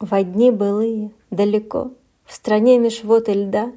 [0.00, 1.92] Во дни былые, далеко,
[2.24, 3.72] в стране меж вод и льда,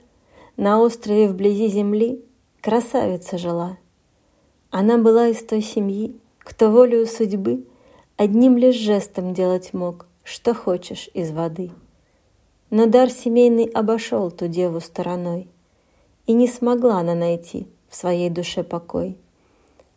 [0.56, 2.24] На острове вблизи земли
[2.62, 3.78] красавица жила.
[4.72, 7.64] Она была из той семьи, кто волею судьбы
[8.18, 11.70] Одним лишь жестом делать мог, что хочешь из воды.
[12.72, 15.48] Но дар семейный обошел ту деву стороной,
[16.26, 19.18] И не смогла она найти в своей душе покой.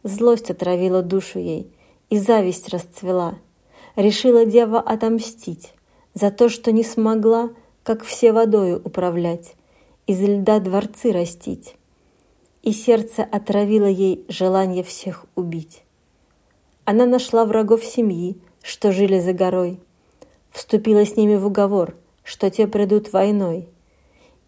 [0.02, 1.72] Злость отравила душу ей,
[2.10, 3.38] и зависть расцвела.
[3.96, 5.72] Решила дева отомстить,
[6.14, 7.50] за то, что не смогла,
[7.82, 9.54] как все водою управлять,
[10.06, 11.74] из льда дворцы растить.
[12.62, 15.82] И сердце отравило ей желание всех убить.
[16.84, 19.78] Она нашла врагов семьи, что жили за горой,
[20.50, 23.68] вступила с ними в уговор, что те придут войной,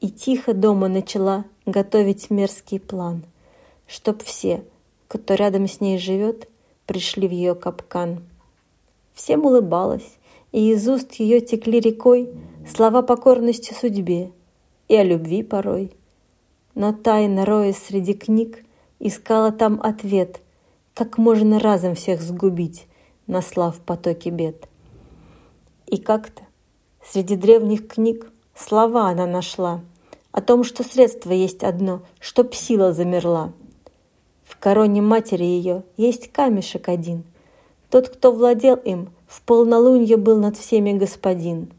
[0.01, 3.25] и тихо дома начала готовить мерзкий план,
[3.87, 4.65] чтоб все,
[5.09, 6.49] кто рядом с ней живет,
[6.87, 8.25] пришли в ее капкан.
[9.15, 10.19] Всем улыбалась,
[10.53, 12.31] и из уст ее текли рекой
[12.69, 14.31] слова покорности судьбе
[14.89, 15.93] и о любви порой.
[16.75, 18.65] Но тайно роясь среди книг,
[18.99, 20.41] искала там ответ,
[20.95, 22.87] как можно разом всех сгубить,
[23.27, 24.69] наслав потоки бед.
[25.87, 26.43] И как-то
[27.05, 29.81] среди древних книг слова она нашла
[30.31, 33.53] о том, что средство есть одно, чтоб сила замерла.
[34.45, 37.25] В короне матери ее есть камешек один.
[37.91, 41.73] Тот, кто владел им, в полнолунье был над всеми господин.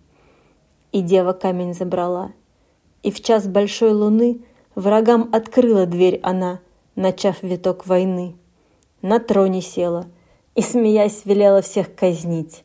[0.92, 2.32] И дева камень забрала.
[3.04, 4.40] И в час большой луны
[4.74, 6.62] врагам открыла дверь она,
[6.96, 8.36] начав виток войны.
[9.04, 10.08] На троне села
[10.56, 12.64] и, смеясь, велела всех казнить.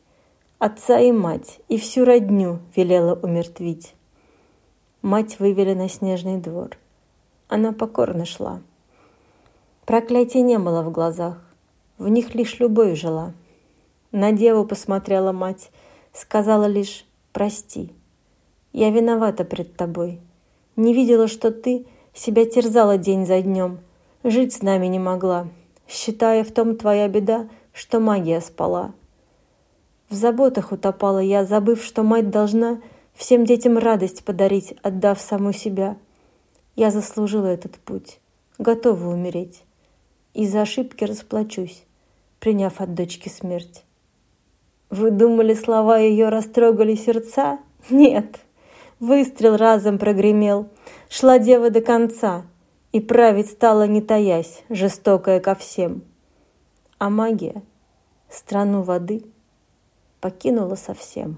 [0.57, 3.93] Отца и мать, и всю родню велела умертвить.
[5.03, 6.79] Мать вывели на снежный двор.
[7.47, 8.59] Она покорно шла.
[9.85, 11.37] Проклятия не было в глазах,
[11.99, 13.33] в них лишь любовь жила—
[14.11, 15.71] на деву посмотрела мать,
[16.13, 17.93] сказала лишь «Прости,
[18.73, 20.19] я виновата пред тобой.
[20.75, 23.79] Не видела, что ты себя терзала день за днем,
[24.23, 25.47] жить с нами не могла,
[25.87, 28.93] считая в том твоя беда, что магия спала.
[30.09, 32.81] В заботах утопала я, забыв, что мать должна
[33.13, 35.97] всем детям радость подарить, отдав саму себя.
[36.75, 38.19] Я заслужила этот путь,
[38.57, 39.63] готова умереть,
[40.33, 41.83] и за ошибки расплачусь,
[42.39, 43.83] приняв от дочки смерть.
[44.89, 47.59] Вы думали, слова ее растрогали сердца?
[47.89, 48.39] Нет.
[48.99, 50.69] Выстрел разом прогремел.
[51.09, 52.43] Шла дева до конца.
[52.91, 56.01] И править стала не таясь, жестокая ко всем.
[56.97, 57.61] А магия
[58.29, 59.23] страну воды
[60.21, 61.37] покинула совсем.